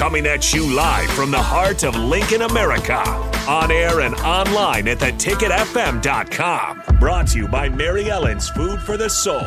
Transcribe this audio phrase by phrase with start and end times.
[0.00, 3.02] Coming at you live from the heart of Lincoln, America.
[3.46, 6.82] On air and online at theticketfm.com.
[6.98, 9.44] Brought to you by Mary Ellen's Food for the Soul.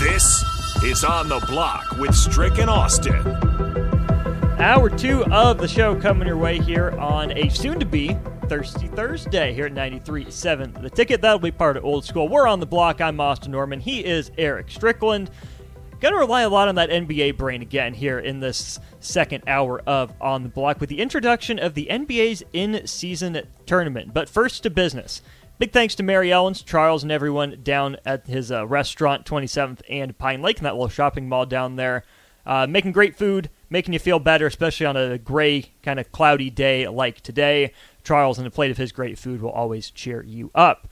[0.00, 0.44] This
[0.82, 3.24] is On the Block with Strick and Austin.
[4.58, 8.88] Hour two of the show coming your way here on a soon to be Thirsty
[8.88, 10.82] Thursday here at 93.7.
[10.82, 12.26] The ticket, that'll be part of Old School.
[12.26, 13.00] We're on the block.
[13.00, 13.78] I'm Austin Norman.
[13.78, 15.30] He is Eric Strickland.
[15.98, 19.80] Going to rely a lot on that NBA brain again here in this second hour
[19.86, 24.12] of On the Block with the introduction of the NBA's in season tournament.
[24.12, 25.22] But first to business.
[25.58, 30.18] Big thanks to Mary Ellen's, Charles, and everyone down at his uh, restaurant, 27th and
[30.18, 32.04] Pine Lake, in that little shopping mall down there.
[32.44, 36.50] Uh, making great food, making you feel better, especially on a gray, kind of cloudy
[36.50, 37.72] day like today.
[38.04, 40.88] Charles and a plate of his great food will always cheer you up.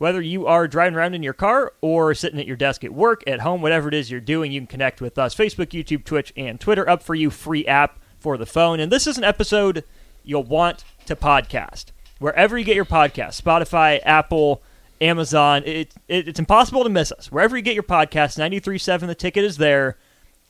[0.00, 3.22] Whether you are driving around in your car or sitting at your desk at work,
[3.26, 5.34] at home, whatever it is you're doing, you can connect with us.
[5.34, 6.88] Facebook, YouTube, Twitch, and Twitter.
[6.88, 8.80] Up for you, free app for the phone.
[8.80, 9.84] And this is an episode
[10.24, 11.88] you'll want to podcast.
[12.18, 14.62] Wherever you get your podcast, Spotify, Apple,
[15.02, 17.30] Amazon, it, it, it's impossible to miss us.
[17.30, 19.98] Wherever you get your podcast, 93.7 The Ticket is there.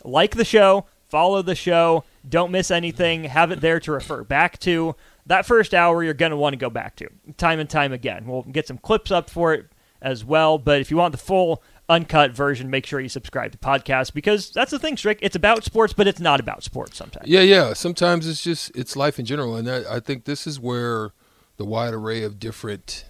[0.04, 4.58] Like the show, follow the show, don't miss anything, have it there to refer back
[4.60, 4.94] to
[5.26, 8.26] that first hour you're going to want to go back to time and time again.
[8.26, 9.66] We'll get some clips up for it
[10.02, 13.58] as well, but if you want the full uncut version, make sure you subscribe to
[13.58, 15.18] podcast because that's the thing, Strick.
[15.22, 17.28] It's about sports, but it's not about sports sometimes.
[17.28, 17.74] Yeah, yeah.
[17.74, 21.10] Sometimes it's just it's life in general, and I, I think this is where
[21.58, 23.04] the wide array of different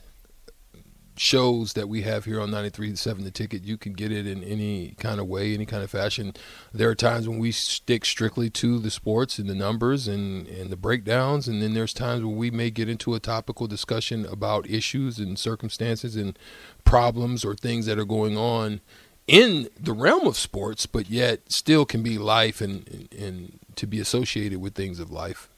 [1.20, 4.94] shows that we have here on 93.7 The Ticket, you can get it in any
[4.98, 6.32] kind of way, any kind of fashion.
[6.72, 10.70] There are times when we stick strictly to the sports and the numbers and, and
[10.70, 14.70] the breakdowns, and then there's times when we may get into a topical discussion about
[14.70, 16.38] issues and circumstances and
[16.84, 18.80] problems or things that are going on
[19.26, 23.86] in the realm of sports, but yet still can be life and, and, and to
[23.86, 25.50] be associated with things of life.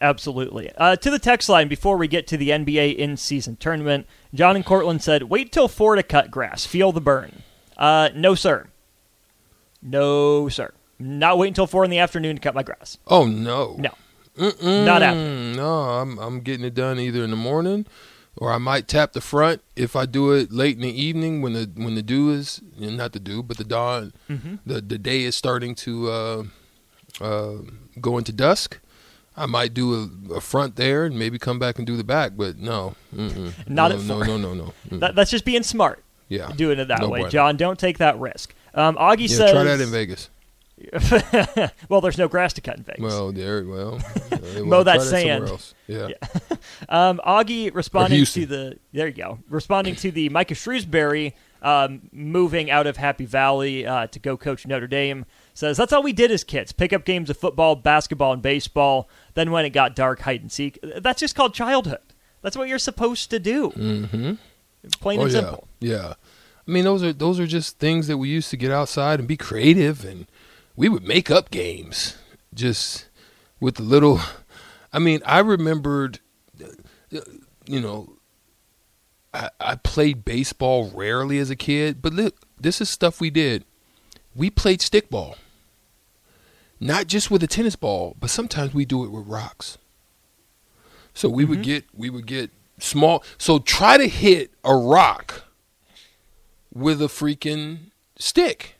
[0.00, 0.70] Absolutely.
[0.76, 4.56] Uh, to the text line before we get to the NBA in season tournament, John
[4.56, 6.64] and Cortland said, wait till four to cut grass.
[6.64, 7.42] Feel the burn.
[7.76, 8.68] Uh, no, sir.
[9.82, 10.72] No, sir.
[10.98, 12.98] Not wait until four in the afternoon to cut my grass.
[13.06, 13.76] Oh, no.
[13.78, 13.90] No.
[14.38, 14.84] Mm-mm.
[14.86, 15.52] Not happening.
[15.56, 17.86] No, I'm, I'm getting it done either in the morning
[18.36, 21.52] or I might tap the front if I do it late in the evening when
[21.52, 24.54] the when the dew is not the dew but the dawn Mm-hmm.
[24.64, 26.42] the the day is starting to uh,
[27.20, 27.54] uh,
[28.00, 28.78] go into dusk.
[29.40, 29.94] I might do
[30.30, 33.52] a, a, front there and maybe come back and do the back, but no, mm-mm.
[33.68, 34.26] not no, at no, four.
[34.26, 34.98] no, no, no.
[34.98, 36.04] That, that's just being smart.
[36.28, 37.30] yeah, Doing it that No way, bueno.
[37.30, 37.56] John.
[37.56, 38.54] Don't take that risk.
[38.74, 40.28] Um, Augie yeah, says, try that in Vegas.
[41.88, 43.02] well, there's no grass to cut in Vegas.
[43.02, 44.00] Well, there, well,
[44.32, 45.48] uh, Mow that sand.
[45.48, 45.74] somewhere else.
[45.86, 46.08] Yeah.
[46.88, 52.70] Um, Augie responding to the there you go, responding to the Micah Shrewsberry um, moving
[52.70, 55.24] out of Happy Valley uh, to go coach Notre Dame
[55.54, 59.08] says that's all we did as kids: pick up games of football, basketball, and baseball.
[59.34, 60.78] Then when it got dark, hide and seek.
[60.82, 62.00] That's just called childhood.
[62.42, 63.70] That's what you're supposed to do.
[63.70, 64.32] Mm-hmm.
[65.00, 65.68] Plain oh and yeah, simple.
[65.80, 66.14] yeah.
[66.66, 69.28] I mean, those are those are just things that we used to get outside and
[69.28, 70.26] be creative, and
[70.76, 72.16] we would make up games
[72.54, 73.08] just
[73.58, 74.20] with the little.
[74.92, 76.18] I mean, I remembered,
[77.10, 78.16] you know,
[79.32, 83.64] I, I played baseball rarely as a kid, but look, this is stuff we did.
[84.34, 85.36] We played stickball,
[86.78, 89.78] not just with a tennis ball, but sometimes we do it with rocks.
[91.14, 91.64] So we would mm-hmm.
[91.64, 93.24] get we would get small.
[93.38, 95.44] So try to hit a rock
[96.72, 98.76] with a freaking stick.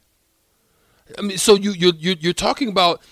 [1.18, 3.02] I mean, so you you you you're talking about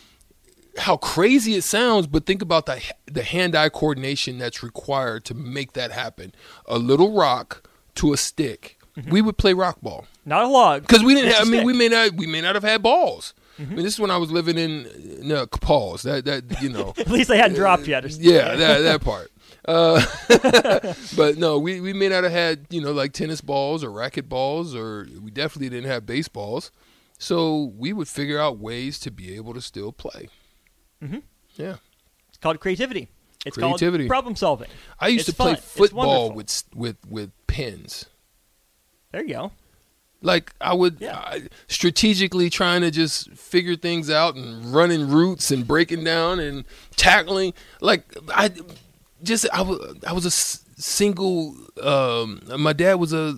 [0.79, 5.73] how crazy it sounds, but think about the the hand-eye coordination that's required to make
[5.73, 6.33] that happen.
[6.67, 8.78] A little rock to a stick.
[9.11, 11.33] We would play rock ball Not a lot because we didn't.
[11.33, 12.15] Have, I mean, we may not.
[12.15, 13.35] We may not have had balls.
[13.59, 14.89] I mean, this is when I was living in
[15.23, 16.03] no, Paul's.
[16.03, 16.95] That that you know.
[16.99, 18.05] At least they hadn't dropped yet.
[18.05, 19.31] Or Yeah, that that part.
[19.65, 20.05] Uh,
[21.17, 24.29] but no, we, we may not have had you know like tennis balls or racket
[24.29, 26.71] balls, or we definitely didn't have baseballs.
[27.19, 30.29] So we would figure out ways to be able to still play.
[31.03, 31.19] Mm-hmm.
[31.57, 31.77] Yeah,
[32.29, 33.09] It's called creativity.
[33.45, 34.05] It's Creativity.
[34.05, 34.69] called problem solving.
[35.01, 35.63] I used It's to play fun.
[35.63, 38.07] It's football with with with pins.
[39.13, 39.53] There you go.
[40.21, 41.17] Like I would Yeah.
[41.19, 46.65] I, strategically trying to just figure things out and running routes and breaking down and
[46.97, 47.55] tackling.
[47.81, 48.03] Like
[48.35, 48.51] I
[49.23, 51.55] just I was I was a s- single.
[51.81, 53.37] Um, my dad was a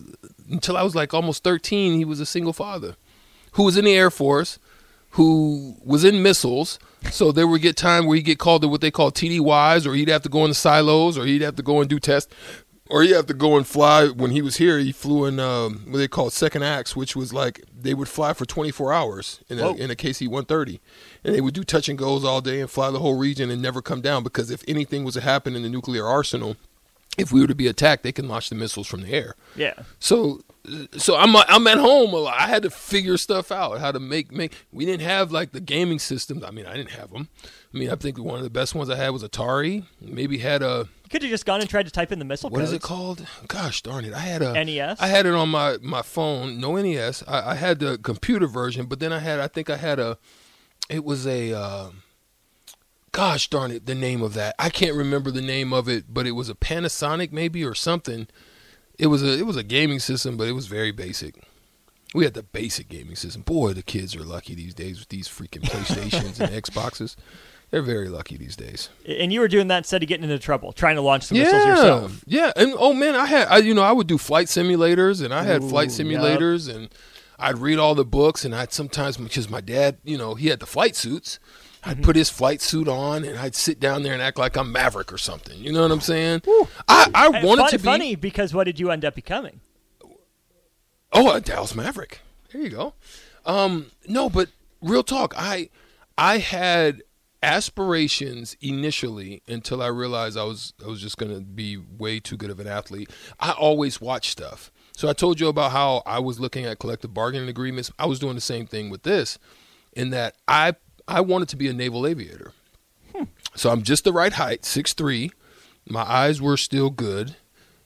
[0.51, 1.99] until I was like almost thirteen.
[1.99, 2.97] He was a single father
[3.53, 4.59] who was in the Air Force,
[5.11, 6.79] who was in missiles.
[7.11, 9.95] So there would get time where he'd get called to what they call TDYs, or
[9.95, 12.33] he'd have to go in the silos, or he'd have to go and do tests,
[12.91, 14.09] or he'd have to go and fly.
[14.09, 17.33] When he was here, he flew in um, what they call second acts, which was
[17.33, 20.81] like they would fly for 24 hours in a, in a KC 130,
[21.25, 23.63] and they would do touch and goes all day and fly the whole region and
[23.63, 26.57] never come down because if anything was to happen in the nuclear arsenal,
[27.17, 29.35] if we were to be attacked, they can launch the missiles from the air.
[29.55, 29.75] Yeah.
[29.99, 30.41] So,
[30.97, 32.35] so I'm I'm at home a lot.
[32.39, 34.53] I had to figure stuff out, how to make make.
[34.73, 36.45] We didn't have like the gaming systems.
[36.45, 37.29] I mean, I didn't have them.
[37.73, 39.85] I mean, I think one of the best ones I had was Atari.
[40.01, 42.51] Maybe had a You could have just gone and tried to type in the missile
[42.51, 42.85] what is codes.
[42.85, 43.27] it called?
[43.47, 44.13] Gosh darn it!
[44.13, 45.01] I had a NES?
[45.01, 46.59] I had it on my my phone.
[46.61, 47.23] No NES.
[47.29, 50.19] I, I had the computer version, but then I had I think I had a.
[50.89, 51.53] It was a.
[51.53, 51.91] Uh,
[53.13, 53.87] gosh darn it!
[53.87, 56.55] The name of that I can't remember the name of it, but it was a
[56.55, 58.27] Panasonic maybe or something.
[58.99, 61.37] It was a it was a gaming system, but it was very basic.
[62.13, 63.43] We had the basic gaming system.
[63.43, 67.15] Boy, the kids are lucky these days with these freaking PlayStations and Xboxes.
[67.71, 68.89] They're very lucky these days.
[69.07, 71.63] And you were doing that instead of getting into trouble, trying to launch the missiles
[71.65, 72.25] Yeah, yourself.
[72.27, 75.33] yeah, and oh man, I had I, you know I would do flight simulators, and
[75.33, 76.89] I had flight Ooh, simulators, and
[77.39, 80.59] I'd read all the books, and I'd sometimes because my dad, you know, he had
[80.61, 81.39] the flight suits.
[81.83, 82.03] I'd Mm-hmm.
[82.05, 85.11] put his flight suit on, and I'd sit down there and act like I'm Maverick
[85.11, 85.57] or something.
[85.59, 86.43] You know what I'm saying?
[86.87, 89.61] I, I wanted fun- to be funny because what did you end up becoming?
[91.13, 92.21] Oh, a Dallas Maverick.
[92.53, 92.95] There you go.
[93.47, 94.49] Um, no, but
[94.83, 95.35] real talk.
[95.37, 95.71] I
[96.19, 97.03] I had
[97.43, 102.51] aspirations initially until I realized I was I was just gonna be way too good
[102.51, 103.11] of an athlete.
[103.39, 104.71] I always watch stuff.
[104.97, 107.91] So I told you about how I was looking at collective bargaining agreements.
[107.99, 109.39] I was doing the same thing with this,
[109.93, 110.75] in that I
[111.09, 112.53] I wanted to be a naval aviator.
[113.55, 115.31] So I'm just the right height, six three.
[115.89, 117.37] My eyes were still good,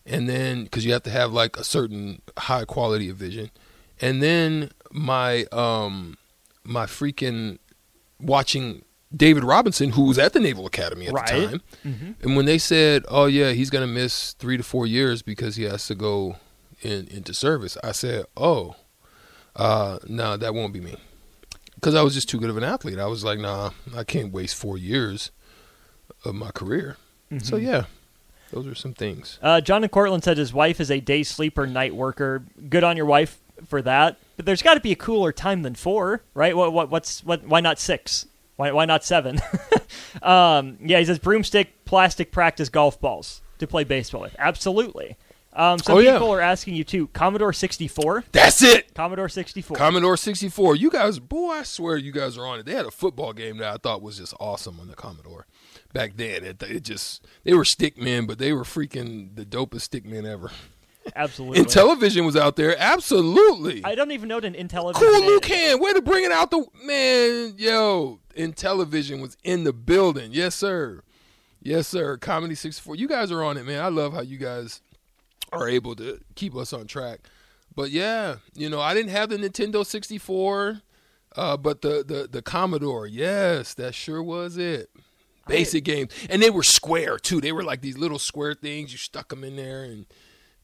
[0.05, 3.51] and then because you have to have like a certain high quality of vision,
[4.01, 6.19] and then my um
[6.65, 7.59] my freaking
[8.21, 11.27] watching David Robinson, who was at the Naval Academy at Right.
[11.29, 11.47] the
[11.85, 15.57] time, and when they said, "Oh yeah, he's gonna miss three to four years because
[15.57, 16.37] he has to go
[16.83, 18.77] in into service," I said, "Oh,
[19.57, 20.97] uh, no, that won't be me."
[21.77, 22.99] Because I was just too good of an athlete.
[22.99, 25.31] I was like, nah, I can't waste four years
[26.25, 26.97] of my career.
[27.43, 27.85] So yeah,
[28.53, 29.39] those are some things.
[29.43, 32.45] Uh, John and Cortland said his wife is a day sleeper, night worker.
[32.71, 34.19] Good on your wife for that.
[34.37, 36.57] But there's got to be a cooler time than four, right?
[36.57, 37.45] What, what, what's what?
[37.47, 38.27] Why not six?
[38.57, 39.41] Why, why not seven?
[40.23, 44.37] um, yeah, he says broomstick, plastic practice golf balls to play baseball with.
[44.39, 45.17] Absolutely.
[45.53, 46.13] Um, some Oh, yeah.
[46.15, 47.07] people are asking you too.
[47.09, 48.25] Commodore 64.
[48.33, 48.93] That's it.
[48.95, 49.77] Commodore 64.
[49.77, 50.75] Commodore 64.
[50.77, 52.67] You guys, boy, I swear you guys are on it.
[52.67, 55.47] They had a football game that I thought was just awesome on the Commodore.
[55.93, 59.83] Back then, it, it just they were stick men, but they were freaking the dopest
[59.83, 60.51] stick men ever.
[61.17, 61.63] Absolutely.
[61.63, 63.85] Intellivision was out there, absolutely.
[63.85, 65.27] I don't even know what an Intellivision Cool.
[65.27, 68.21] Luke Hand, way to bring it out the man, yo.
[68.37, 71.03] Intellivision was in the building, yes sir,
[71.63, 72.17] yes sir.
[72.17, 72.97] Commodore 64.
[72.97, 73.81] You guys are on it, man.
[73.81, 74.81] I love how you guys
[75.53, 77.21] are able to keep us on track.
[77.77, 80.81] But yeah, you know, I didn't have the Nintendo 64,
[81.37, 84.91] uh, but the, the the Commodore, yes, that sure was it.
[85.47, 87.41] Basic games, and they were square too.
[87.41, 88.93] They were like these little square things.
[88.93, 90.07] You stuck them in there, and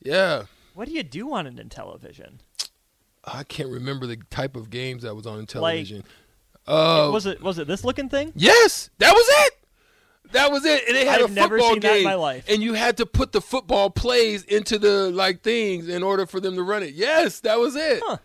[0.02, 2.38] yeah, What do you do on an Intellivision?
[3.24, 6.04] I can't remember the type of games that was on television.
[6.66, 8.32] Uh, was it was it this looking thing?
[8.34, 9.54] Yes, that was it.
[10.32, 10.84] That was it.
[10.86, 12.44] And they had I've a never football seen game, that in my life.
[12.48, 16.38] and you had to put the football plays into the like things in order for
[16.40, 16.94] them to run it.
[16.94, 18.00] Yes, that was it.
[18.04, 18.18] Huh.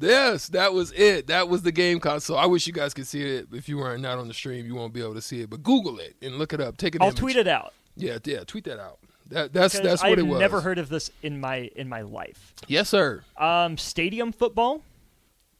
[0.00, 1.28] Yes, that was it.
[1.28, 2.36] That was the game console.
[2.36, 3.46] I wish you guys could see it.
[3.52, 5.48] If you weren't not on the stream, you won't be able to see it.
[5.50, 6.76] But Google it and look it up.
[6.76, 7.18] Take an I'll image.
[7.20, 7.72] tweet it out.
[7.96, 8.98] Yeah, yeah, tweet that out.
[9.28, 10.22] That, that's 'Cause that's what it was.
[10.22, 10.40] I've it was.
[10.40, 12.52] never heard of this in my in my life.
[12.68, 13.22] Yes, sir.
[13.38, 14.82] Um, stadium football.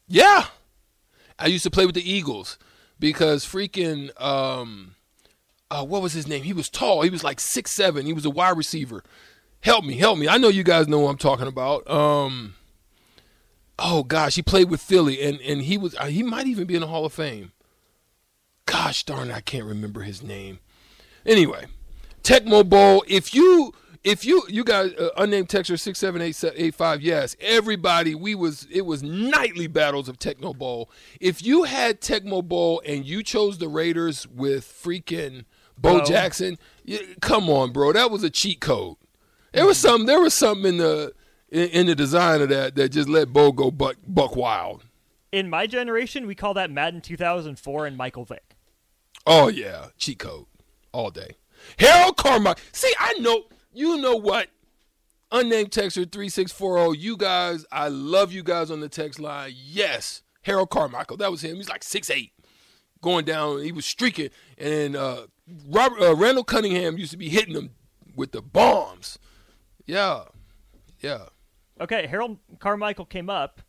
[0.07, 0.47] Yeah.
[1.39, 2.59] I used to play with the Eagles
[3.01, 4.95] because freaking um
[5.71, 6.43] uh, what was his name?
[6.45, 7.03] He was tall.
[7.03, 8.07] He was like six seven.
[8.07, 9.03] He was a wide receiver.
[9.61, 10.29] Help me, help me.
[10.29, 11.89] I know you guys know what I'm talking about.
[11.91, 12.55] Um
[13.79, 16.75] Oh gosh, he played with Philly and and he was uh, he might even be
[16.75, 17.53] in the Hall of Fame.
[18.67, 20.59] Gosh darn, I can't remember his name.
[21.27, 21.67] Anyway,
[22.25, 23.05] Tecmo Bowl.
[23.07, 27.37] If you if you you guys uh, unnamed texter six seven eight eight five yes
[27.41, 30.91] everybody we was it was nightly battles of Tecmo Bowl.
[31.21, 35.45] If you had Tecmo Bowl and you chose the Raiders with freaking
[35.77, 36.05] Bo Bo.
[36.05, 38.97] Jackson, you, come on, bro, that was a cheat code.
[39.53, 41.13] There was some there was something in the
[41.51, 44.85] in, in the design of that that just let Bo go buck buck wild.
[45.31, 48.57] In my generation, we call that Madden 2004 and Michael Vick.
[49.27, 50.47] Oh yeah, cheat code
[50.93, 51.37] all day.
[51.79, 52.63] Harold Carmichael.
[52.73, 54.49] See, I know you know what.
[55.33, 56.93] Unnamed texter three six four zero.
[56.93, 59.53] You guys, I love you guys on the text line.
[59.57, 61.17] Yes, Harold Carmichael.
[61.17, 61.57] That was him.
[61.57, 62.33] He's like six eight,
[63.03, 63.63] going down.
[63.63, 64.29] He was streaking,
[64.59, 65.27] and uh,
[65.69, 67.71] Robert uh, Randall Cunningham used to be hitting him
[68.15, 69.19] with the bombs.
[69.87, 70.25] Yeah,
[71.01, 71.25] yeah.
[71.81, 73.61] Okay, Harold Carmichael came up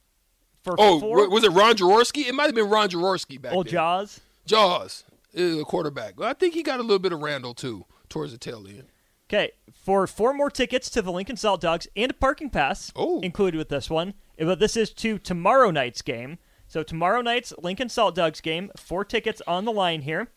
[0.63, 2.27] for Oh, four was it Ron Jaworski?
[2.27, 3.71] It might have been Ron Jaworski back old then.
[3.73, 4.19] Jaws.
[4.45, 5.03] Jaws,
[5.37, 6.19] uh, quarterback.
[6.21, 8.85] I think he got a little bit of Randall too towards the tail end.
[9.27, 13.19] Okay, for four more tickets to the Lincoln Salt Dogs and a parking pass Oh.
[13.21, 14.13] included with this one.
[14.37, 16.37] But this is to tomorrow night's game.
[16.67, 18.69] So tomorrow night's Lincoln Saltdogs game.
[18.77, 20.27] Four tickets on the line here.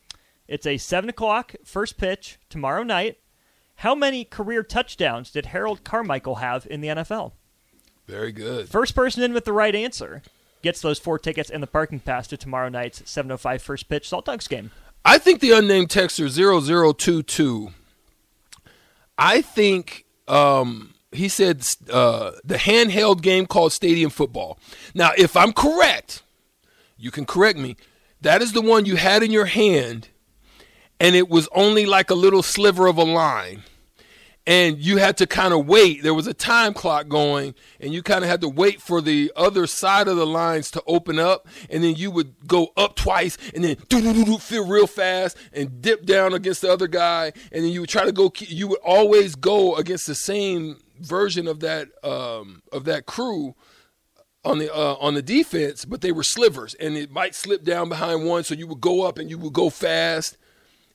[0.47, 3.19] It's a seven o'clock first pitch tomorrow night.
[3.77, 7.33] How many career touchdowns did Harold Carmichael have in the NFL?
[8.07, 8.69] Very good.
[8.69, 10.23] First person in with the right answer
[10.63, 14.49] gets those four tickets and the parking pass to tomorrow night's 7:05 first pitch Saltdogs
[14.49, 14.71] game.
[15.09, 17.71] I think the unnamed texter 0022
[19.17, 24.59] I think um, he said uh, the handheld game called Stadium Football.
[24.95, 26.23] Now, if I'm correct,
[26.99, 27.77] you can correct me.
[28.21, 30.09] That is the one you had in your hand,
[31.01, 33.63] and it was only like a little sliver of a line.
[34.49, 36.03] And you had to kind of wait.
[36.03, 39.31] There was a time clock going, and you kind of had to wait for the
[39.37, 41.47] other side of the lines to open up.
[41.69, 45.37] And then you would go up twice, and then do do do feel real fast,
[45.53, 47.33] and dip down against the other guy.
[47.53, 48.33] And then you would try to go.
[48.39, 53.55] You would always go against the same version of that um, of that crew
[54.45, 57.91] on the uh, on the defense, but they were slivers, and it might slip down
[57.91, 60.39] behind one, so you would go up and you would go fast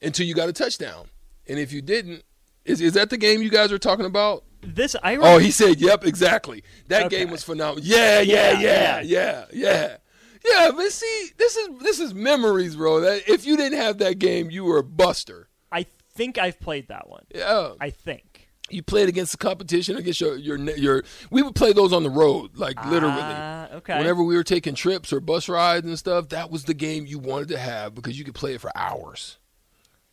[0.01, 1.07] until you got a touchdown.
[1.47, 2.23] And if you didn't,
[2.65, 4.43] is is that the game you guys are talking about?
[4.61, 7.19] This I Oh, he said, "Yep, exactly." That Okay.
[7.19, 7.83] game was phenomenal.
[7.85, 9.97] Yeah, yeah, Yeah, yeah, yeah, yeah,
[10.45, 10.71] yeah.
[10.73, 13.01] But see, this is this is memories, bro.
[13.01, 15.49] That if you didn't have that game, you were a buster.
[15.71, 17.25] I think I've played that one.
[17.35, 18.47] Yeah, I think.
[18.69, 21.03] you played against the competition, against your your your.
[21.29, 23.15] We would play those on the road, like literally.
[23.19, 23.97] Ah, okay.
[23.97, 27.19] Whenever we were taking trips or bus rides and stuff, that was the game you
[27.19, 29.39] wanted to have because you could play it for hours.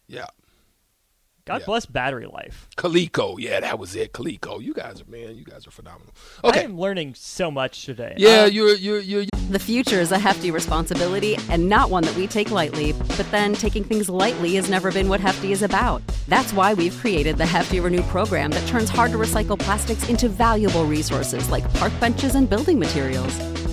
[0.08, 0.26] Yeah.
[1.50, 1.66] God yeah.
[1.66, 2.68] bless battery life.
[2.76, 3.34] Coleco.
[3.36, 4.12] Yeah, that was it.
[4.12, 4.62] Coleco.
[4.62, 6.14] You guys are man, you guys are phenomenal.
[6.44, 8.14] Okay, I am learning so much today.
[8.16, 12.14] Yeah, Uh, you're you're you're The future is a hefty responsibility and not one that
[12.14, 16.02] we take lightly, but then taking things lightly has never been what Hefty is about.
[16.28, 20.28] That's why we've created the Hefty Renew program that turns hard to recycle plastics into
[20.28, 23.59] valuable resources like park benches and building materials.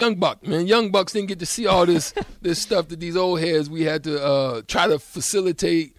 [0.00, 0.66] Young Buck, man.
[0.66, 3.82] Young Bucks didn't get to see all this this stuff that these old heads we
[3.82, 5.96] had to uh, try to facilitate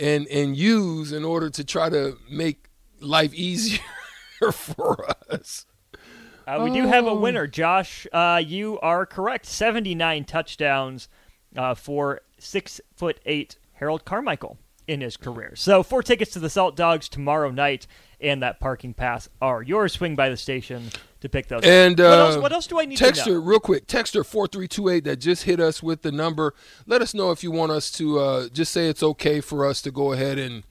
[0.00, 2.68] and and use in order to try to make
[3.00, 3.80] life easier
[4.52, 5.66] for us.
[6.46, 8.06] Uh, we do have a winner, Josh.
[8.12, 9.46] Uh, you are correct.
[9.46, 11.08] Seventy-nine touchdowns
[11.56, 15.54] uh, for six foot eight Harold Carmichael in his career.
[15.54, 17.86] So four tickets to the Saltdogs tomorrow night,
[18.22, 19.92] and that parking pass are yours.
[19.92, 21.58] Swing by the station to pick those.
[21.58, 21.64] up.
[21.64, 22.36] And uh, what else?
[22.36, 25.16] What else do I need to Texter, real quick, Texter four three two eight that
[25.16, 26.54] just hit us with the number.
[26.86, 29.82] Let us know if you want us to uh, just say it's okay for us
[29.82, 30.64] to go ahead and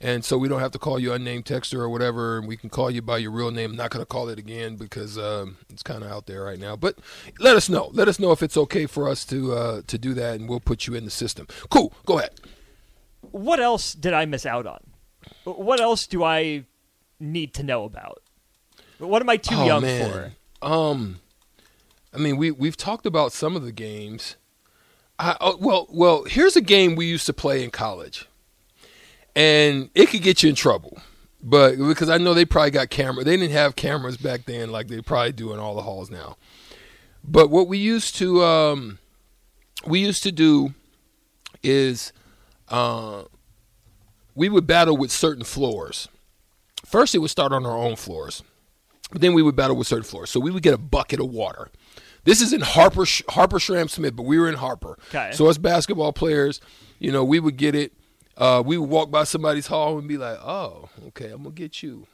[0.00, 2.70] and so we don't have to call you unnamed texter or whatever, and we can
[2.70, 3.70] call you by your real name.
[3.70, 6.58] I'm not going to call it again because um, it's kind of out there right
[6.58, 6.76] now.
[6.76, 6.98] But
[7.40, 7.90] let us know.
[7.92, 10.60] Let us know if it's okay for us to uh, to do that, and we'll
[10.60, 11.48] put you in the system.
[11.68, 11.92] Cool.
[12.06, 12.30] Go ahead.
[13.32, 14.80] What else did I miss out on?
[15.44, 16.64] What else do I
[17.20, 18.22] need to know about?
[18.98, 20.32] What am I too Oh, young man.
[20.60, 20.66] for?
[20.66, 21.20] Um,
[22.12, 24.36] I mean, we we've talked about some of the games.
[25.18, 28.26] I, oh, well, well, here's a game we used to play in college,
[29.34, 30.98] and it could get you in trouble.
[31.42, 34.88] But because I know they probably got camera, they didn't have cameras back then like
[34.88, 36.36] they probably do in all the halls now.
[37.22, 38.98] But what we used to um,
[39.86, 40.74] we used to do
[41.62, 42.12] is
[42.68, 43.24] uh,
[44.34, 46.08] we would battle with certain floors.
[46.88, 48.42] First, it would start on our own floors.
[49.12, 50.30] But then we would battle with certain floors.
[50.30, 51.68] So we would get a bucket of water.
[52.24, 54.98] This is in Harper Harper Schramm Smith, but we were in Harper.
[55.08, 55.30] Okay.
[55.32, 56.62] So as basketball players,
[56.98, 57.92] you know, we would get it.
[58.38, 61.82] Uh, we would walk by somebody's hall and be like, "Oh, okay, I'm gonna get
[61.82, 62.06] you."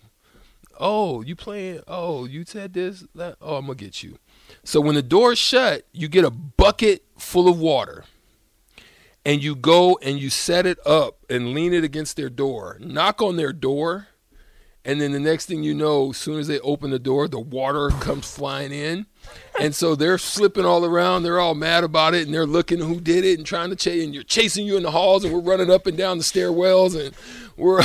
[0.81, 1.81] Oh, you playing?
[1.87, 3.05] Oh, you said this.
[3.15, 3.37] That.
[3.41, 4.19] Oh, I'm gonna get you.
[4.65, 8.05] So when the door's shut, you get a bucket full of water,
[9.25, 12.77] and you go and you set it up and lean it against their door.
[12.81, 14.09] Knock on their door,
[14.85, 17.41] and then the next thing you know, as soon as they open the door, the
[17.41, 19.07] water comes flying in.
[19.59, 21.23] And so they're slipping all around.
[21.23, 24.05] They're all mad about it, and they're looking who did it and trying to chase.
[24.05, 27.01] And you're chasing you in the halls, and we're running up and down the stairwells,
[27.01, 27.15] and
[27.57, 27.83] we're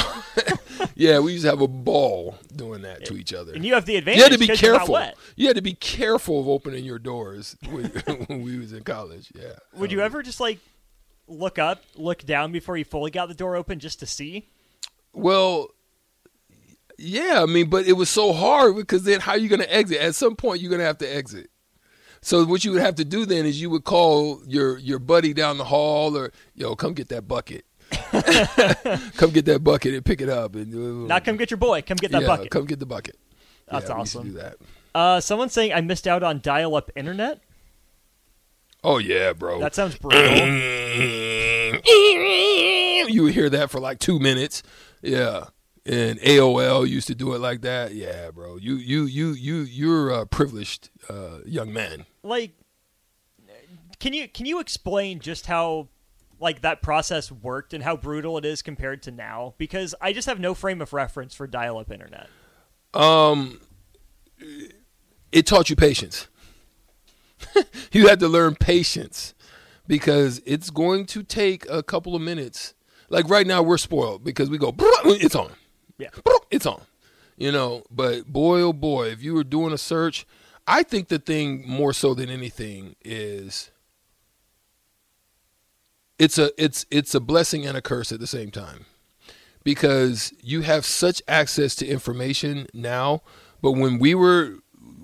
[0.95, 1.19] yeah.
[1.19, 3.53] We used to have a ball doing that to each other.
[3.53, 5.01] And you have the advantage You had to be careful.
[5.37, 7.85] You had to be careful of opening your doors when,
[8.27, 9.31] when we was in college.
[9.33, 9.53] Yeah.
[9.75, 10.59] Would you um, ever just like
[11.27, 14.49] look up, look down before you fully got the door open just to see?
[15.13, 15.69] Well,
[16.99, 19.73] yeah, I mean, but it was so hard because then how are you going to
[19.73, 19.99] exit?
[19.99, 21.49] At some point, you're going to have to exit.
[22.21, 25.33] So what you would have to do then is you would call your your buddy
[25.33, 27.65] down the hall or yo, come get that bucket.
[29.15, 31.81] come get that bucket and pick it up and uh, Not come get your boy,
[31.81, 32.51] come get that yeah, bucket.
[32.51, 33.15] Come get the bucket.
[33.67, 34.31] That's Yeah, we used to awesome.
[34.31, 34.57] do that.
[34.93, 37.41] Uh, someone's saying I missed out on dial-up internet.
[38.83, 39.59] Oh yeah, bro.
[39.59, 40.21] That sounds brutal.
[43.09, 44.63] you would hear that for like two minutes.
[45.01, 45.45] Yeah.
[45.85, 47.93] And AOL used to do it like that.
[47.93, 48.57] Yeah, bro.
[48.57, 52.05] You you you you you're a privileged uh, young man.
[52.21, 52.51] like,
[53.99, 55.87] can you can you explain just how
[56.39, 59.55] like that process worked and how brutal it is compared to now?
[59.57, 62.27] Because I just have no frame of reference for dial-up internet.
[62.93, 63.59] Um,
[65.31, 66.27] it taught you patience.
[67.91, 69.33] you had to learn patience
[69.87, 72.73] because it's going to take a couple of minutes.
[73.09, 75.51] Like right now, we're spoiled because we go, it's on.
[75.99, 76.09] Yeah.
[76.49, 76.81] It's on.
[77.37, 80.25] You know, but boy, oh boy, if you were doing a search,
[80.67, 83.71] I think the thing more so than anything is
[86.19, 88.85] it's a it's it's a blessing and a curse at the same time
[89.63, 93.21] because you have such access to information now
[93.61, 94.57] but when we were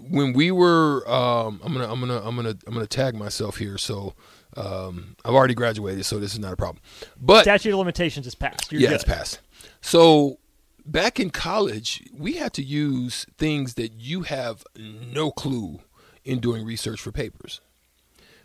[0.10, 3.78] when we were um, I'm gonna I'm gonna I'm gonna I'm gonna tag myself here
[3.78, 4.14] so
[4.58, 6.82] um, I've already graduated so this is not a problem
[7.20, 8.72] but Statute of limitations is passed.
[8.72, 8.96] You're yeah good.
[8.96, 9.40] it's passed
[9.82, 10.38] so
[10.86, 15.80] back in college we had to use things that you have no clue
[16.24, 17.62] in doing research for papers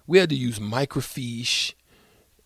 [0.06, 1.74] we had to use microfiche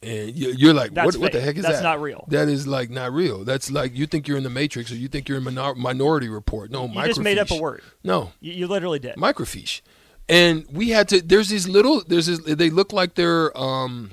[0.02, 1.82] and you- you're like, what, what the heck is That's that?
[1.82, 2.26] That's not real.
[2.28, 3.42] That is like not real.
[3.42, 6.28] That's like you think you're in the Matrix or you think you're in minor- Minority
[6.28, 6.70] Report.
[6.70, 7.80] No, You just made up a word.
[8.02, 9.16] No, You, you literally did.
[9.16, 9.80] microfiche.
[10.28, 11.22] And we had to.
[11.22, 12.02] There's these little.
[12.06, 12.38] There's this.
[12.40, 14.10] They look like they're um,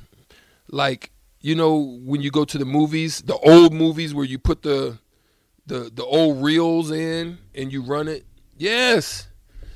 [0.70, 4.62] like you know when you go to the movies, the old movies where you put
[4.62, 4.98] the
[5.68, 8.26] the the old reels in and you run it.
[8.58, 9.28] Yes.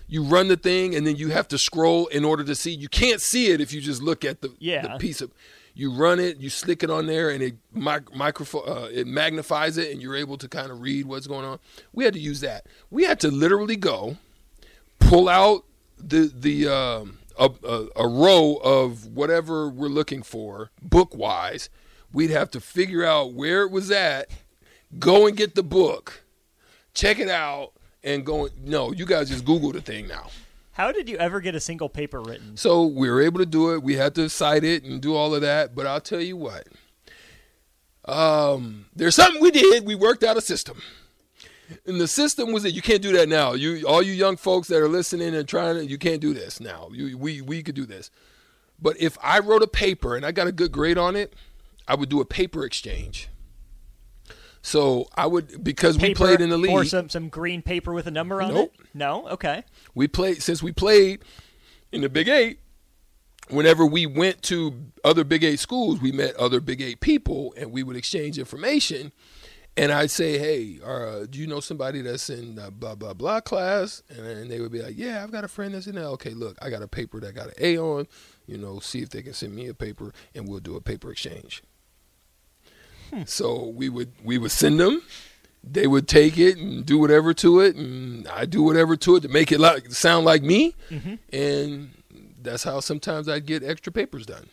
[0.07, 2.71] You run the thing and then you have to scroll in order to see.
[2.71, 4.81] You can't see it if you just look at the, Yeah.
[4.93, 5.31] the piece of.
[5.77, 9.77] You run it, you slick it on there, and it mic- microphone uh, it magnifies
[9.77, 11.59] it, and you're able to kind of read what's going on.
[11.91, 12.65] We had to use that.
[12.89, 14.15] We had to literally go
[14.99, 15.65] pull out
[15.97, 21.69] the the um, a, a, a row of whatever we're looking for book wise.
[22.13, 24.29] We'd have to figure out where it was at,
[24.99, 26.23] go and get the book,
[26.93, 28.49] check it out, and go.
[28.63, 30.29] No, you guys just Google the thing now.
[30.73, 32.57] How did you ever get a single paper written?
[32.57, 33.81] So we were able to do it.
[33.81, 35.73] We had to cite it and do all of that.
[35.73, 36.67] But I'll tell you what.
[38.03, 39.85] Um, there's something we did.
[39.85, 40.81] We worked out a system.
[41.85, 43.53] And the system was that you can't do that now.
[43.53, 46.59] You all you young folks that are listening and trying to you can't do this
[46.59, 46.89] now.
[46.91, 48.11] You, we we could do this.
[48.79, 51.33] But if I wrote a paper and I got a good grade on it,
[51.87, 53.29] I would do a paper exchange.
[54.65, 56.71] So I would because we played in the league.
[56.71, 58.73] or some some green paper with a number on Nope.
[58.79, 58.87] it.
[58.95, 59.63] No, okay.
[59.93, 61.19] we played since we played
[61.91, 62.61] in the Big Eight.
[63.49, 64.73] Whenever we went to
[65.03, 69.13] other Big Eight schools, we met other Big Eight people, and we would exchange information.
[69.77, 74.01] And I'd say, "Hey, uh, do you know somebody that's in blah blah blah class?"
[74.09, 76.31] And, and they would be like, "Yeah, I've got a friend that's in there." Okay,
[76.31, 78.07] look, I got a paper that got an A on.
[78.47, 81.11] You know, see if they can send me a paper, and we'll do a paper
[81.11, 81.61] exchange.
[83.25, 85.01] So we would we would send them.
[85.63, 89.21] They would take it and do whatever to it, and I do whatever to it
[89.21, 90.75] to make it like sound like me.
[90.91, 91.15] Mm-hmm.
[91.33, 92.03] And
[92.41, 94.47] that's how sometimes I'd get extra papers done.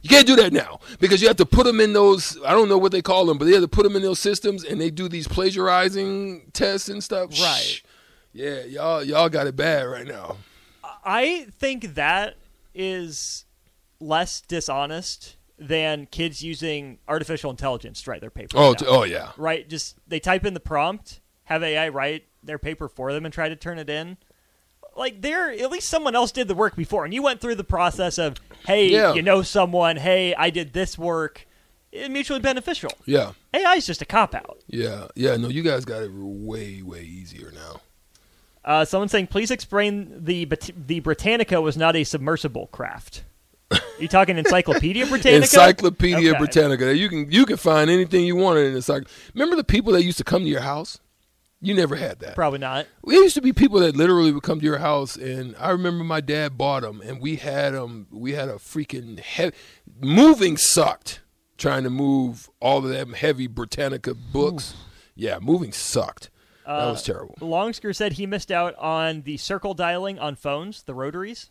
[0.00, 2.38] You can't do that now because you have to put them in those.
[2.44, 4.20] I don't know what they call them, but they have to put them in those
[4.20, 7.30] systems, and they do these plagiarizing tests and stuff.
[7.30, 7.60] Right.
[7.60, 7.82] Shh.
[8.32, 10.36] Yeah, y'all y'all got it bad right now.
[11.04, 12.36] I think that
[12.74, 13.44] is
[14.00, 18.56] less dishonest than kids using artificial intelligence to write their paper.
[18.58, 18.86] Oh, now.
[18.86, 19.30] oh yeah.
[19.36, 19.68] right?
[19.68, 23.48] Just they type in the prompt, have AI write their paper for them, and try
[23.48, 24.16] to turn it in.
[24.96, 27.64] Like there, at least someone else did the work before, and you went through the
[27.64, 29.14] process of, hey, Yeah.
[29.14, 31.46] you know someone, hey, I did this work,
[31.90, 32.90] It's mutually beneficial.
[33.04, 34.58] Yeah, AI is just a cop out.
[34.68, 35.36] yeah, yeah.
[35.36, 37.80] No, you guys got it way way easier now.
[38.64, 40.48] Uh, someone saying, please explain the
[40.86, 43.24] the Britannica was not a submersible craft.
[43.98, 45.42] You talking Encyclopedia Britannica?
[45.44, 46.38] Encyclopedia Okay.
[46.38, 46.94] Britannica.
[46.96, 49.12] You can you can find anything you want in an encyclopedia.
[49.34, 51.00] Remember the people that used to come to your house?
[51.60, 52.34] You never had that.
[52.34, 52.86] Probably not.
[53.06, 56.04] There used to be people that literally would come to your house, and I remember
[56.04, 58.06] my dad bought them, and we had them.
[58.10, 59.56] We had a freaking heavy
[59.98, 61.20] moving sucked
[61.56, 64.74] trying to move all of them heavy Britannica books.
[65.14, 66.28] Yeah, moving sucked.
[66.66, 67.36] that was uh, terrible.
[67.40, 71.50] Longsker said he missed out on the circle dialing on phones, the rotaries.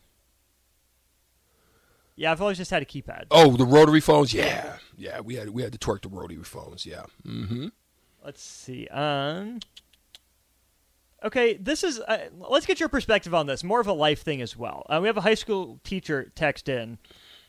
[2.16, 3.26] Yeah, I've always just had a keypad.
[3.32, 4.34] Oh, the rotary phones.
[4.34, 5.20] Yeah, yeah.
[5.20, 6.86] We had we had to twerk the rotary phones.
[6.86, 7.04] Yeah.
[7.26, 7.68] Mm-hmm.
[8.24, 8.88] Let's see.
[8.88, 9.60] Um.
[11.24, 12.00] Okay, this is.
[12.00, 13.64] Uh, let's get your perspective on this.
[13.64, 14.86] More of a life thing as well.
[14.90, 16.98] Uh, we have a high school teacher text in.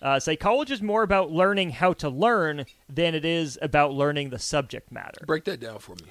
[0.01, 4.31] Uh, say college is more about learning how to learn than it is about learning
[4.31, 5.25] the subject matter.
[5.27, 6.11] Break that down for me.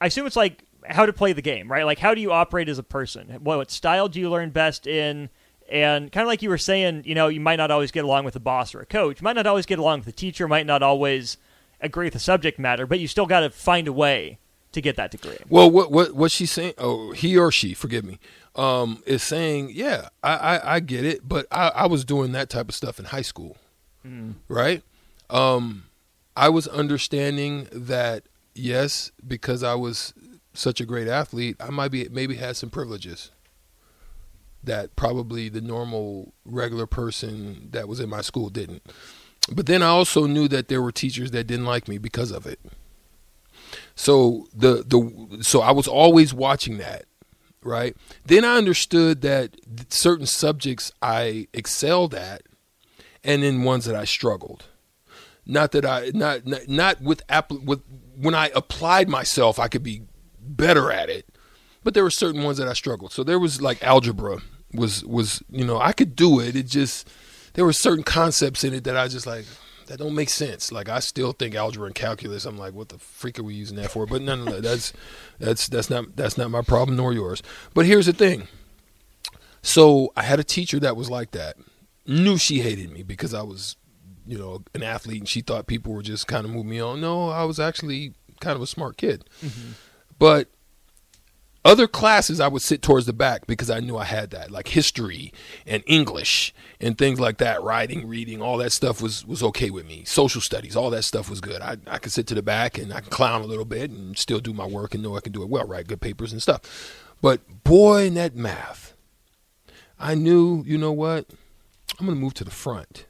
[0.00, 1.84] I assume it's like how to play the game, right?
[1.84, 3.28] Like how do you operate as a person?
[3.40, 5.28] What, what style do you learn best in?
[5.68, 8.24] And kind of like you were saying, you know, you might not always get along
[8.24, 10.66] with a boss or a coach, might not always get along with a teacher, might
[10.66, 11.38] not always
[11.80, 14.38] agree with the subject matter, but you still got to find a way
[14.72, 15.38] to get that degree.
[15.48, 16.74] Well, what what what she's saying?
[16.78, 18.18] Oh, he or she, forgive me,
[18.54, 22.50] um, is saying, yeah, I, I I get it, but I I was doing that
[22.50, 23.56] type of stuff in high school,
[24.48, 24.82] right?
[25.30, 25.84] Um,
[26.36, 28.24] I was understanding that
[28.54, 30.14] yes, because I was
[30.52, 33.30] such a great athlete, I might be maybe had some privileges
[34.66, 38.82] that probably the normal regular person that was in my school didn't.
[39.50, 42.46] But then I also knew that there were teachers that didn't like me because of
[42.46, 42.60] it.
[43.94, 47.04] So the the so I was always watching that,
[47.62, 47.96] right?
[48.24, 49.56] Then I understood that
[49.88, 52.42] certain subjects I excelled at,
[53.24, 54.64] and then ones that I struggled.
[55.46, 57.82] Not that I not not, not with app with
[58.16, 60.02] when I applied myself, I could be
[60.40, 61.26] better at it,
[61.84, 63.12] but there were certain ones that I struggled.
[63.12, 64.40] So there was like algebra
[64.72, 66.56] was was you know I could do it.
[66.56, 67.08] It just
[67.54, 69.46] there were certain concepts in it that I just like
[69.86, 70.72] that don't make sense.
[70.72, 72.44] Like I still think algebra and calculus.
[72.44, 74.06] I'm like, what the freak are we using that for?
[74.06, 74.92] But nonetheless, that's
[75.38, 77.42] that's that's not that's not my problem nor yours.
[77.74, 78.48] But here's the thing.
[79.62, 81.56] So I had a teacher that was like that.
[82.06, 83.74] Knew she hated me because I was,
[84.24, 87.00] you know, an athlete, and she thought people were just kind of moving me on.
[87.00, 89.24] No, I was actually kind of a smart kid.
[89.44, 89.72] Mm-hmm.
[90.18, 90.48] But
[91.66, 94.68] other classes I would sit towards the back because I knew I had that, like
[94.68, 95.32] history
[95.66, 99.86] and English and things like that, writing, reading, all that stuff was was okay with
[99.86, 100.04] me.
[100.04, 101.60] Social studies, all that stuff was good.
[101.60, 104.16] I I could sit to the back and I can clown a little bit and
[104.16, 106.40] still do my work and know I can do it well, write good papers and
[106.40, 106.60] stuff.
[107.20, 108.94] But boy, in that math,
[109.98, 111.26] I knew, you know what?
[111.98, 113.06] I'm going to move to the front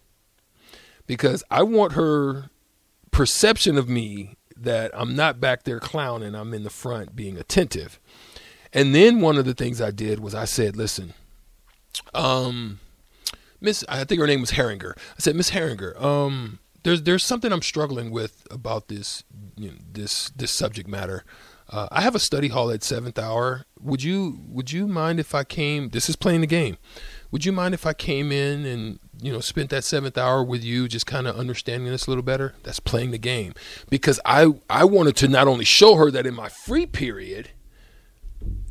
[1.07, 2.51] because I want her
[3.11, 8.01] perception of me that I'm not back there clowning, I'm in the front being attentive.
[8.77, 11.15] And then one of the things I did was I said, listen,
[12.13, 12.79] um,
[13.59, 14.93] Miss, I think her name was Herringer.
[14.99, 19.25] I said, Miss Herringer, um, there's there's something I'm struggling with about this
[19.57, 21.25] you know, this this subject matter.
[21.71, 23.65] Uh, I have a study hall at seventh hour.
[23.81, 25.89] Would you would you mind if I came?
[25.89, 26.77] This is playing the game.
[27.31, 30.63] would you mind if I came in and you know spent that seventh hour with
[30.63, 32.55] you, just kind of understanding this a little better?
[32.63, 33.55] That's playing the game
[33.89, 37.49] because I I wanted to not only show her that in my free period,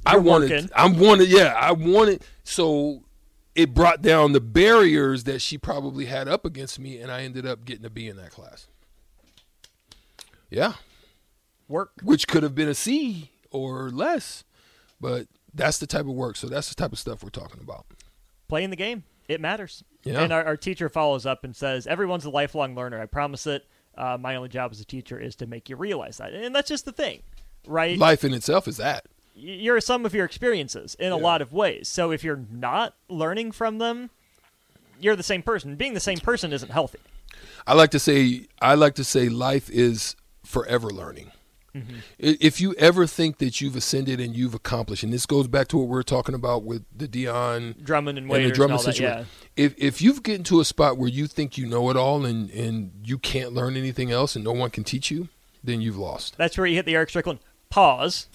[0.06, 0.70] I wanted working.
[0.76, 3.04] I wanted yeah I wanted so
[3.56, 7.46] it brought down the barriers that she probably had up against me, and I ended
[7.46, 8.68] up getting a B in that class.
[10.50, 10.74] Yeah,
[11.68, 11.91] Work.
[12.04, 14.44] which could have been a C or less,
[15.02, 16.36] but that's the type of work.
[16.36, 17.86] So that's the type of stuff we're talking about.
[18.48, 19.04] playing the game.
[19.28, 19.84] It matters.
[20.04, 20.20] Yeah.
[20.22, 23.02] And our, our teacher follows up and says, Everyone's a lifelong learner.
[23.02, 23.65] I promise it.
[23.98, 26.34] Uh, my only job as a teacher is to make you realize that.
[26.34, 27.22] And that's just the thing,
[27.65, 27.98] right?
[27.98, 29.06] Life in itself is that.
[29.36, 31.88] You're a sum of your experiences in a lot of ways.
[31.89, 34.10] So if you're not learning from them,
[35.00, 35.76] you're the same person.
[35.76, 37.00] Being the same person isn't healthy.
[37.67, 41.32] I like to say I like to say life is forever learning.
[41.76, 41.95] Mm-hmm.
[42.17, 45.78] If you ever think that you've ascended and you've accomplished, and this goes back to
[45.78, 48.84] what we are talking about with the Dion Drummond and and the and, Drummond that,
[48.84, 49.04] situation.
[49.04, 49.26] yeah.
[49.58, 52.50] If if you've get into a spot where you think you know it all and
[52.52, 55.28] and you can't learn anything else and no one can teach you,
[55.62, 56.38] then you've lost.
[56.38, 58.28] That's where you hit the Eric Strickland pause,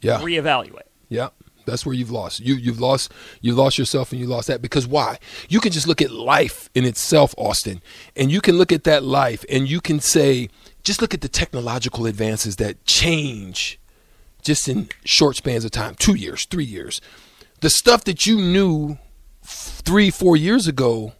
[0.00, 0.18] Yeah.
[0.18, 0.82] reevaluate.
[1.08, 1.28] Yeah,
[1.66, 2.40] that's where you've lost.
[2.40, 5.18] You you've lost you lost yourself and you lost that because why?
[5.48, 7.82] You can just look at life in itself, Austin,
[8.14, 10.48] and you can look at that life and you can say,
[10.82, 13.78] just look at the technological advances that change
[14.42, 17.00] just in short spans of time, two years, three years.
[17.60, 18.98] The stuff that you knew
[19.42, 21.14] three, four years ago,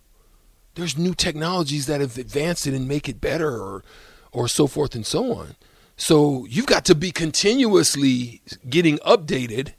[0.76, 3.84] there's new technologies that have advanced it and make it better or
[4.32, 5.56] or so forth and so on.
[5.96, 9.72] So you've got to be continuously getting updated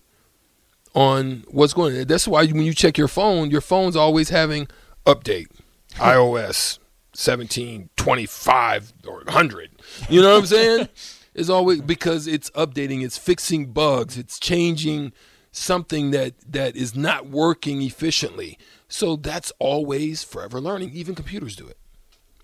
[0.93, 2.07] on what's going on.
[2.07, 4.67] That's why when you check your phone, your phone's always having
[5.05, 5.47] update
[5.95, 6.79] iOS
[7.13, 9.69] 17, 25 or 100.
[10.09, 10.89] You know what I'm saying?
[11.35, 15.13] It's always because it's updating, it's fixing bugs, it's changing
[15.51, 18.57] something that that is not working efficiently.
[18.87, 20.91] So that's always forever learning.
[20.93, 21.77] Even computers do it.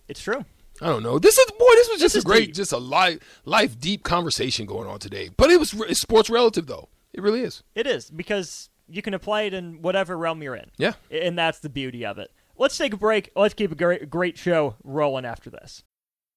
[0.07, 0.45] It's true.
[0.81, 1.19] I don't know.
[1.19, 1.65] This is boy.
[1.75, 2.55] This was just This a great, deep.
[2.55, 5.29] just a life, life deep conversation going on today.
[5.37, 6.89] But it was it's sports relative though.
[7.13, 7.63] It really is.
[7.75, 10.71] It is because you can apply it in whatever realm you're in.
[10.77, 10.93] Yeah.
[11.11, 12.31] And that's the beauty of it.
[12.57, 13.31] Let's take a break.
[13.35, 15.83] Let's keep a great, great show rolling after this.